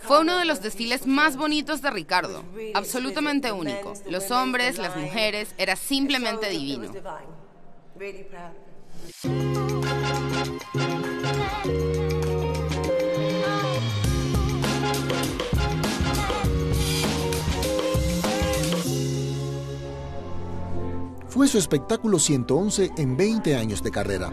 Fue 0.00 0.20
uno 0.20 0.38
de 0.38 0.44
los 0.44 0.62
desfiles 0.62 1.06
más 1.06 1.36
bonitos 1.36 1.82
de 1.82 1.90
Ricardo, 1.90 2.44
absolutamente 2.74 3.52
único. 3.52 3.94
Los 4.08 4.30
hombres, 4.30 4.78
las 4.78 4.96
mujeres, 4.96 5.54
era 5.58 5.76
simplemente 5.76 6.48
divino. 6.48 6.92
Fue 21.36 21.48
su 21.48 21.58
espectáculo 21.58 22.18
111 22.18 22.92
en 22.96 23.14
20 23.14 23.56
años 23.56 23.82
de 23.82 23.90
carrera. 23.90 24.32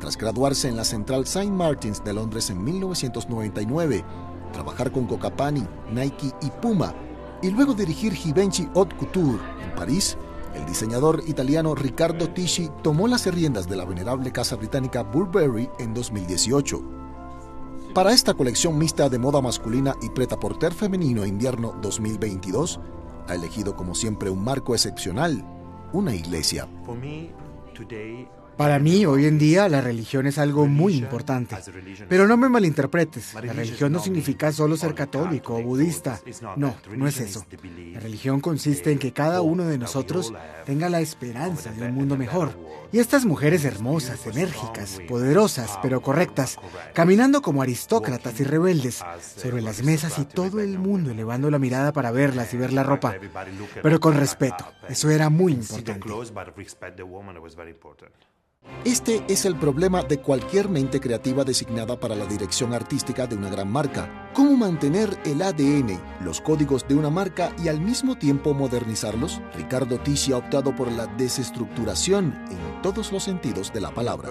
Tras 0.00 0.16
graduarse 0.16 0.66
en 0.66 0.76
la 0.76 0.82
Central 0.82 1.22
St. 1.22 1.48
Martins 1.48 2.02
de 2.02 2.12
Londres 2.12 2.50
en 2.50 2.64
1999, 2.64 4.04
trabajar 4.52 4.90
con 4.90 5.06
Cocapani, 5.06 5.64
Nike 5.92 6.32
y 6.42 6.50
Puma, 6.60 6.92
y 7.40 7.50
luego 7.50 7.72
dirigir 7.74 8.14
Givenchy 8.14 8.68
Haute 8.74 8.96
Couture 8.96 9.38
en 9.62 9.76
París, 9.76 10.16
el 10.52 10.66
diseñador 10.66 11.22
italiano 11.28 11.76
Riccardo 11.76 12.28
Tisci 12.30 12.68
tomó 12.82 13.06
las 13.06 13.32
riendas 13.32 13.68
de 13.68 13.76
la 13.76 13.84
venerable 13.84 14.32
casa 14.32 14.56
británica 14.56 15.04
Burberry 15.04 15.70
en 15.78 15.94
2018. 15.94 16.82
Para 17.94 18.10
esta 18.10 18.34
colección 18.34 18.76
mixta 18.76 19.08
de 19.08 19.20
moda 19.20 19.40
masculina 19.40 19.94
y 20.02 20.08
preta-porter 20.08 20.74
femenino 20.74 21.24
invierno 21.24 21.76
2022, 21.80 22.80
ha 23.28 23.36
elegido 23.36 23.76
como 23.76 23.94
siempre 23.94 24.30
un 24.30 24.42
marco 24.42 24.74
excepcional, 24.74 25.59
una 25.92 26.14
iglesia. 26.14 26.68
Para 28.60 28.78
mí, 28.78 29.06
hoy 29.06 29.24
en 29.24 29.38
día, 29.38 29.70
la 29.70 29.80
religión 29.80 30.26
es 30.26 30.36
algo 30.36 30.66
muy 30.66 30.94
importante. 30.94 31.56
Pero 32.10 32.28
no 32.28 32.36
me 32.36 32.50
malinterpretes. 32.50 33.32
La 33.32 33.54
religión 33.54 33.90
no 33.90 34.00
significa 34.00 34.52
solo 34.52 34.76
ser 34.76 34.94
católico 34.94 35.56
o 35.56 35.62
budista. 35.62 36.20
No, 36.56 36.76
no 36.94 37.08
es 37.08 37.20
eso. 37.20 37.46
La 37.94 38.00
religión 38.00 38.42
consiste 38.42 38.92
en 38.92 38.98
que 38.98 39.14
cada 39.14 39.40
uno 39.40 39.64
de 39.64 39.78
nosotros 39.78 40.34
tenga 40.66 40.90
la 40.90 41.00
esperanza 41.00 41.72
de 41.72 41.86
un 41.86 41.94
mundo 41.94 42.18
mejor. 42.18 42.52
Y 42.92 42.98
estas 42.98 43.24
mujeres 43.24 43.64
hermosas, 43.64 44.26
enérgicas, 44.26 45.00
poderosas, 45.08 45.78
pero 45.80 46.02
correctas, 46.02 46.58
caminando 46.92 47.40
como 47.40 47.62
aristócratas 47.62 48.40
y 48.40 48.44
rebeldes 48.44 49.02
sobre 49.36 49.62
las 49.62 49.82
mesas 49.82 50.18
y 50.18 50.26
todo 50.26 50.60
el 50.60 50.78
mundo 50.78 51.12
elevando 51.12 51.50
la 51.50 51.58
mirada 51.58 51.94
para 51.94 52.10
verlas 52.10 52.52
y 52.52 52.58
ver 52.58 52.74
la 52.74 52.82
ropa, 52.82 53.14
pero 53.82 54.00
con 54.00 54.18
respeto. 54.18 54.66
Eso 54.86 55.08
era 55.08 55.30
muy 55.30 55.54
importante. 55.54 56.10
Este 58.84 59.22
es 59.28 59.44
el 59.44 59.56
problema 59.56 60.02
de 60.02 60.22
cualquier 60.22 60.70
mente 60.70 61.00
creativa 61.00 61.44
designada 61.44 62.00
para 62.00 62.14
la 62.14 62.24
dirección 62.24 62.72
artística 62.72 63.26
de 63.26 63.36
una 63.36 63.50
gran 63.50 63.70
marca. 63.70 64.30
¿Cómo 64.32 64.56
mantener 64.56 65.18
el 65.26 65.42
ADN, 65.42 66.00
los 66.24 66.40
códigos 66.40 66.88
de 66.88 66.94
una 66.94 67.10
marca 67.10 67.52
y 67.62 67.68
al 67.68 67.78
mismo 67.78 68.16
tiempo 68.16 68.54
modernizarlos? 68.54 69.42
Ricardo 69.54 69.98
Tisci 69.98 70.32
ha 70.32 70.38
optado 70.38 70.74
por 70.74 70.90
la 70.90 71.06
desestructuración 71.06 72.32
en 72.50 72.80
todos 72.80 73.12
los 73.12 73.22
sentidos 73.22 73.70
de 73.70 73.80
la 73.82 73.92
palabra. 73.92 74.30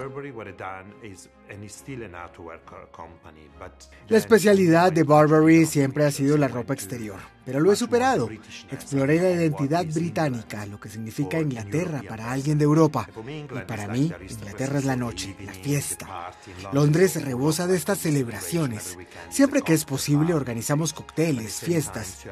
La 4.08 4.18
especialidad 4.18 4.90
de 4.90 5.02
Burberry 5.04 5.64
siempre 5.64 6.04
ha 6.06 6.10
sido 6.10 6.36
la 6.36 6.48
ropa 6.48 6.74
exterior, 6.74 7.20
pero 7.44 7.60
lo 7.60 7.70
he 7.70 7.76
superado. 7.76 8.28
Exploré 8.70 9.20
la 9.20 9.30
identidad 9.30 9.84
británica, 9.86 10.66
lo 10.66 10.80
que 10.80 10.88
significa 10.88 11.38
Inglaterra 11.38 12.02
para 12.08 12.32
alguien 12.32 12.58
de 12.58 12.64
Europa. 12.64 13.08
Y 13.28 13.60
para 13.66 13.86
mí, 13.88 14.10
Inglaterra 14.28 14.78
es 14.78 14.84
la 14.84 14.96
noche, 14.96 15.36
la 15.44 15.52
fiesta. 15.52 16.32
Londres 16.72 17.22
rebosa 17.22 17.66
de 17.66 17.76
estas 17.76 17.98
celebraciones. 17.98 18.98
Siempre 19.30 19.62
que 19.62 19.74
es 19.74 19.84
posible 19.84 20.34
organizamos 20.34 20.92
cócteles, 20.92 21.60
fiestas. 21.60 22.24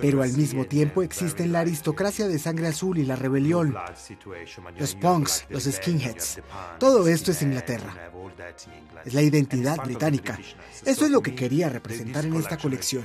Pero 0.00 0.22
al 0.22 0.32
mismo 0.32 0.66
tiempo 0.66 1.02
existen 1.02 1.52
la 1.52 1.60
aristocracia 1.60 2.28
de 2.28 2.38
sangre 2.38 2.68
azul 2.68 2.98
y 2.98 3.04
la 3.04 3.16
rebelión, 3.16 3.74
los 4.78 4.94
punks, 4.94 5.46
los 5.48 5.64
skinheads. 5.64 6.40
Todo 6.78 7.08
esto 7.08 7.30
es 7.32 7.42
Inglaterra. 7.42 8.10
Es 9.04 9.14
la 9.14 9.22
identidad 9.22 9.82
británica. 9.84 10.38
Eso 10.84 11.04
es 11.04 11.10
lo 11.10 11.22
que 11.22 11.34
quería 11.34 11.68
representar 11.68 12.24
en 12.24 12.34
esta 12.34 12.56
colección. 12.56 13.04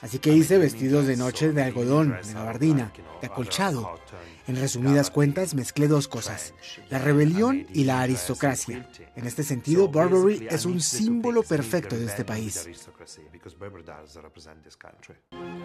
Así 0.00 0.18
que 0.18 0.32
hice 0.32 0.58
vestidos 0.58 1.06
de 1.06 1.16
noche 1.16 1.52
de 1.52 1.62
algodón, 1.62 2.16
de 2.24 2.32
gabardina, 2.32 2.92
de 3.20 3.26
acolchado. 3.26 3.98
En 4.46 4.56
resumidas 4.56 5.10
cuentas, 5.10 5.54
mezclé 5.54 5.88
dos 5.88 6.08
cosas, 6.08 6.54
la 6.88 6.98
rebelión 6.98 7.66
y 7.74 7.84
la 7.84 8.00
aristocracia. 8.00 8.88
En 9.14 9.26
este 9.26 9.42
sentido, 9.42 9.88
Burberry 9.88 10.46
es 10.48 10.64
un 10.64 10.80
símbolo 10.80 11.42
perfecto 11.42 11.98
de 11.98 12.06
este 12.06 12.24
país. 12.24 12.66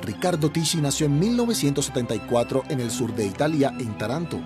Ricardo 0.02 0.52
Tisci 0.52 0.82
nació 0.82 1.06
en 1.06 1.20
1974 1.20 2.64
en 2.70 2.80
el 2.80 2.92
sur 2.92 3.14
de 3.16 3.26
Italia, 3.26 3.74
en 3.80 3.98
Taranto, 3.98 4.38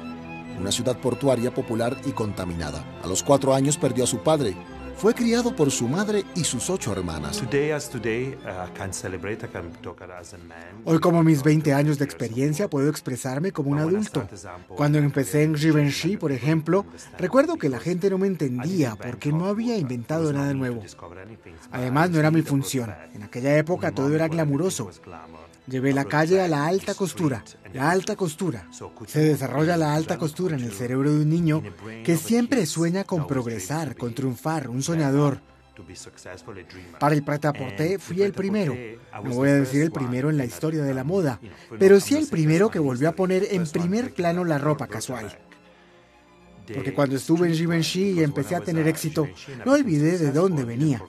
una 0.59 0.71
ciudad 0.71 0.99
portuaria 0.99 1.53
popular 1.53 1.97
y 2.05 2.11
contaminada. 2.11 2.83
A 3.03 3.07
los 3.07 3.23
cuatro 3.23 3.53
años 3.53 3.77
perdió 3.77 4.03
a 4.03 4.07
su 4.07 4.19
padre, 4.19 4.55
fue 4.97 5.13
criado 5.13 5.55
por 5.55 5.71
su 5.71 5.87
madre 5.87 6.25
y 6.35 6.43
sus 6.43 6.69
ocho 6.69 6.91
hermanas. 6.91 7.43
Hoy, 10.85 10.99
como 10.99 11.23
mis 11.23 11.43
20 11.43 11.73
años 11.73 11.99
de 11.99 12.05
experiencia, 12.05 12.69
puedo 12.69 12.89
expresarme 12.89 13.51
como 13.51 13.71
un 13.71 13.79
adulto. 13.79 14.27
Cuando 14.69 14.97
empecé 14.97 15.43
en 15.43 15.55
Givenchy, 15.55 16.17
por 16.17 16.31
ejemplo, 16.31 16.85
recuerdo 17.17 17.57
que 17.57 17.69
la 17.69 17.79
gente 17.79 18.09
no 18.09 18.17
me 18.17 18.27
entendía 18.27 18.95
porque 18.95 19.31
no 19.31 19.45
había 19.45 19.77
inventado 19.77 20.33
nada 20.33 20.53
nuevo. 20.53 20.83
Además, 21.71 22.09
no 22.09 22.19
era 22.19 22.31
mi 22.31 22.41
función. 22.41 22.93
En 23.13 23.23
aquella 23.23 23.55
época 23.57 23.91
todo 23.91 24.13
era 24.13 24.27
glamuroso. 24.27 24.89
Llevé 25.67 25.93
la 25.93 26.05
calle 26.05 26.39
a 26.39 26.47
la 26.47 26.65
alta 26.65 26.95
costura. 26.95 27.43
La 27.73 27.91
alta 27.91 28.15
costura. 28.15 28.69
Se 29.05 29.19
desarrolla 29.19 29.75
la 29.75 29.93
alta 29.93 30.17
costura 30.17 30.55
en 30.55 30.63
el 30.63 30.71
cerebro 30.71 31.11
de 31.11 31.21
un 31.21 31.29
niño 31.29 31.61
que 32.05 32.15
siempre 32.15 32.65
sueña 32.65 33.03
con 33.03 33.27
progresar, 33.27 33.97
con 33.97 34.13
triunfar, 34.13 34.69
un 34.69 34.81
soñador. 34.87 35.39
Para 36.99 37.13
el 37.13 37.23
prêt 37.23 37.45
à 37.45 37.53
fui 37.99 38.21
el 38.23 38.33
primero. 38.33 38.73
No 39.23 39.31
voy 39.35 39.49
a 39.49 39.55
decir 39.63 39.81
el 39.83 39.91
primero 39.91 40.29
en 40.31 40.37
la 40.37 40.45
historia 40.45 40.83
de 40.83 40.93
la 40.93 41.03
moda, 41.03 41.39
pero 41.77 41.99
sí 41.99 42.15
el 42.15 42.27
primero 42.27 42.69
que 42.69 42.79
volvió 42.79 43.09
a 43.09 43.11
poner 43.11 43.47
en 43.51 43.63
primer 43.67 44.13
plano 44.13 44.43
la 44.43 44.57
ropa 44.57 44.87
casual. 44.87 45.27
Porque 46.73 46.93
cuando 46.93 47.15
estuve 47.15 47.47
en 47.47 47.53
Givenchy 47.53 48.05
y 48.17 48.23
empecé 48.23 48.55
a 48.55 48.61
tener 48.61 48.87
éxito, 48.87 49.27
no 49.65 49.73
olvidé 49.73 50.17
de 50.17 50.31
dónde 50.31 50.65
venía. 50.65 51.01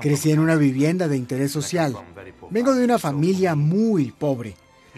Crecí 0.00 0.32
en 0.32 0.40
una 0.40 0.56
vivienda 0.56 1.06
de 1.06 1.16
interés 1.16 1.52
social. 1.52 1.94
Vengo 2.50 2.74
de 2.74 2.84
una 2.84 2.98
familia 2.98 3.54
muy 3.54 4.10
pobre. 4.10 4.56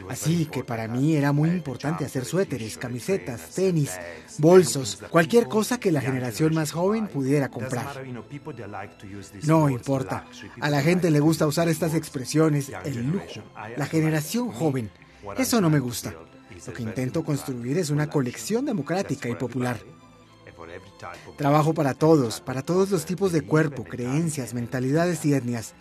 Así 0.08 0.46
que 0.46 0.64
para 0.64 0.88
mí 0.88 1.14
era 1.14 1.32
muy 1.32 1.50
importante 1.50 2.04
hacer 2.04 2.24
suéteres, 2.24 2.78
camisetas, 2.78 3.50
tenis, 3.50 3.98
bolsos, 4.38 5.02
cualquier 5.10 5.48
cosa 5.48 5.78
que 5.78 5.92
la 5.92 6.00
generación 6.00 6.54
más 6.54 6.72
joven 6.72 7.08
pudiera 7.08 7.48
comprar. 7.48 8.02
No 9.44 9.68
importa, 9.68 10.26
a 10.60 10.70
la 10.70 10.82
gente 10.82 11.10
le 11.10 11.20
gusta 11.20 11.46
usar 11.46 11.68
estas 11.68 11.94
expresiones, 11.94 12.70
el 12.84 13.10
lujo, 13.10 13.42
la 13.76 13.86
generación 13.86 14.50
joven. 14.50 14.90
Eso 15.36 15.60
no 15.60 15.70
me 15.70 15.80
gusta. 15.80 16.14
Lo 16.66 16.72
que 16.72 16.82
intento 16.82 17.24
construir 17.24 17.78
es 17.78 17.90
una 17.90 18.08
colección 18.08 18.64
democrática 18.64 19.28
y 19.28 19.34
popular. 19.34 19.78
Trabajo 21.36 21.72
para 21.72 21.94
todos, 21.94 22.40
para 22.40 22.62
todos 22.62 22.90
los 22.90 23.06
tipos 23.06 23.32
de 23.32 23.42
cuerpo, 23.42 23.84
creencias, 23.84 24.52
mentalidades 24.52 25.24
y 25.24 25.34
etnias. 25.34 25.74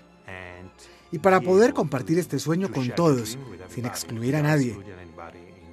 Y 1.11 1.19
para 1.19 1.41
poder 1.41 1.73
compartir 1.73 2.19
este 2.19 2.39
sueño 2.39 2.71
con 2.71 2.89
todos, 2.95 3.37
sin 3.69 3.85
excluir 3.85 4.35
a 4.35 4.41
nadie. 4.41 4.77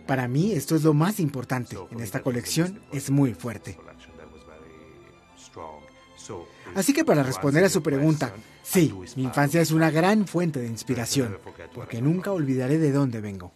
Para 0.07 0.29
mí 0.29 0.53
esto 0.53 0.77
es 0.77 0.85
lo 0.85 0.95
más 0.95 1.21
importante. 1.21 1.77
En 1.91 2.01
esta 2.01 2.23
colección 2.23 2.81
es 2.93 3.11
muy 3.11 3.35
fuerte. 3.35 3.79
Así 6.75 6.93
que 6.93 7.05
para 7.05 7.23
responder 7.23 7.65
a 7.65 7.69
su 7.69 7.83
pregunta, 7.83 8.35
sí, 8.63 8.93
mi 9.17 9.25
infancia 9.25 9.61
es 9.61 9.71
una 9.71 9.91
gran 9.91 10.27
fuente 10.27 10.61
de 10.61 10.69
inspiración, 10.69 11.39
porque 11.75 12.03
nunca 12.03 12.33
olvidaré 12.33 12.79
de 12.79 12.93
dónde 12.93 13.21
vengo. 13.21 13.53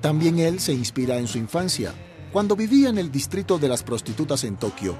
También 0.00 0.38
él 0.38 0.60
se 0.60 0.72
inspira 0.72 1.18
en 1.18 1.26
su 1.26 1.38
infancia, 1.38 1.92
cuando 2.32 2.54
vivía 2.54 2.88
en 2.88 2.98
el 2.98 3.10
distrito 3.10 3.58
de 3.58 3.68
las 3.68 3.82
prostitutas 3.82 4.44
en 4.44 4.56
Tokio. 4.56 4.96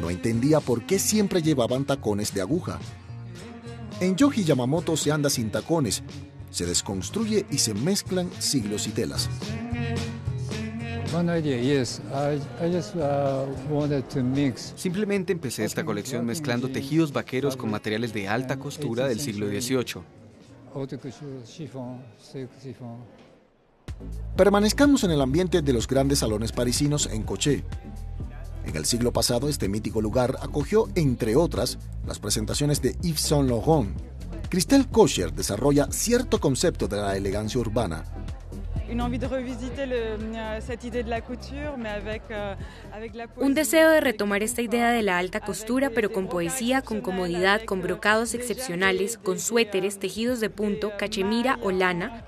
No 0.00 0.10
entendía 0.10 0.60
por 0.60 0.84
qué 0.84 0.98
siempre 0.98 1.42
llevaban 1.42 1.84
tacones 1.84 2.34
de 2.34 2.40
aguja. 2.40 2.78
En 4.00 4.14
Yoji 4.14 4.44
Yamamoto 4.44 4.96
se 4.96 5.10
anda 5.10 5.28
sin 5.28 5.50
tacones, 5.50 6.04
se 6.50 6.66
desconstruye 6.66 7.46
y 7.50 7.58
se 7.58 7.74
mezclan 7.74 8.30
siglos 8.38 8.86
y 8.86 8.90
telas. 8.90 9.28
Simplemente 14.76 15.32
empecé 15.32 15.64
esta 15.64 15.84
colección 15.84 16.26
mezclando 16.26 16.68
tejidos 16.68 17.12
vaqueros 17.12 17.56
con 17.56 17.70
materiales 17.70 18.12
de 18.12 18.28
alta 18.28 18.58
costura 18.58 19.08
del 19.08 19.18
siglo 19.18 19.48
XVIII. 19.48 20.02
Permanezcamos 24.36 25.02
en 25.02 25.10
el 25.10 25.20
ambiente 25.20 25.60
de 25.60 25.72
los 25.72 25.88
grandes 25.88 26.20
salones 26.20 26.52
parisinos 26.52 27.08
en 27.10 27.24
Coché. 27.24 27.64
En 28.68 28.76
el 28.76 28.84
siglo 28.84 29.14
pasado, 29.14 29.48
este 29.48 29.66
mítico 29.66 30.02
lugar 30.02 30.36
acogió, 30.42 30.88
entre 30.94 31.36
otras, 31.36 31.78
las 32.06 32.18
presentaciones 32.18 32.82
de 32.82 32.94
Yves 33.00 33.22
Saint 33.22 33.48
Laurent. 33.48 33.96
Christelle 34.50 34.86
Kocher 34.86 35.32
desarrolla 35.32 35.88
cierto 35.90 36.38
concepto 36.38 36.86
de 36.86 36.98
la 36.98 37.16
elegancia 37.16 37.58
urbana, 37.60 38.04
un 43.36 43.54
deseo 43.54 43.90
de 43.90 44.00
retomar 44.00 44.42
esta 44.42 44.62
idea 44.62 44.90
de 44.90 45.02
la 45.02 45.18
alta 45.18 45.40
costura, 45.40 45.90
pero 45.90 46.10
con 46.10 46.28
poesía, 46.28 46.82
con 46.82 47.00
comodidad, 47.00 47.64
con 47.64 47.82
brocados 47.82 48.34
excepcionales, 48.34 49.18
con 49.18 49.38
suéteres, 49.38 49.98
tejidos 49.98 50.40
de 50.40 50.50
punto, 50.50 50.92
cachemira 50.98 51.58
o 51.62 51.70
lana. 51.70 52.24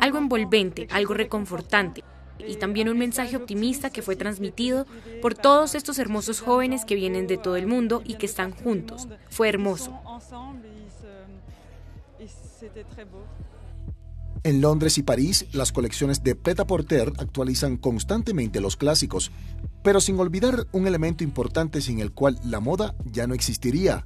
Algo 0.00 0.18
envolvente, 0.18 0.88
algo 0.90 1.14
reconfortante 1.14 2.02
y 2.38 2.56
también 2.56 2.88
un 2.88 2.98
mensaje 2.98 3.36
optimista 3.36 3.90
que 3.90 4.02
fue 4.02 4.16
transmitido 4.16 4.86
por 5.20 5.34
todos 5.34 5.74
estos 5.74 5.98
hermosos 5.98 6.40
jóvenes 6.40 6.84
que 6.84 6.94
vienen 6.94 7.26
de 7.26 7.38
todo 7.38 7.56
el 7.56 7.66
mundo 7.66 8.02
y 8.04 8.14
que 8.14 8.26
están 8.26 8.52
juntos. 8.52 9.08
Fue 9.30 9.48
hermoso. 9.48 9.98
En 14.44 14.60
Londres 14.60 14.98
y 14.98 15.04
París, 15.04 15.46
las 15.52 15.70
colecciones 15.70 16.24
de 16.24 16.34
Pret-a-Porter 16.34 17.12
actualizan 17.18 17.76
constantemente 17.76 18.60
los 18.60 18.76
clásicos, 18.76 19.30
pero 19.84 20.00
sin 20.00 20.18
olvidar 20.18 20.66
un 20.72 20.88
elemento 20.88 21.22
importante 21.22 21.80
sin 21.80 22.00
el 22.00 22.12
cual 22.12 22.40
la 22.44 22.58
moda 22.58 22.96
ya 23.04 23.28
no 23.28 23.34
existiría, 23.34 24.04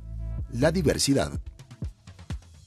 la 0.52 0.73
diversidad. 0.73 1.40